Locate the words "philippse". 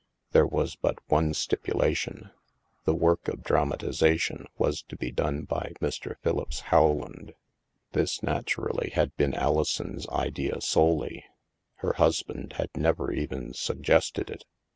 6.23-6.59